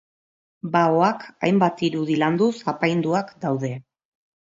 [0.75, 3.75] Baoak hainbat irudi landuz apainduak daude.